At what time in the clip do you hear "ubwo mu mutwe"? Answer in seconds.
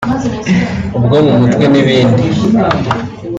0.97-1.65